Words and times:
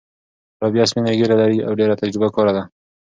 رابعه 0.61 0.85
سپینه 0.89 1.11
ږیره 1.19 1.35
لري 1.41 1.59
او 1.67 1.71
ډېره 1.79 1.99
تجربه 2.01 2.27
کاره 2.35 2.51
ده. 2.57 2.63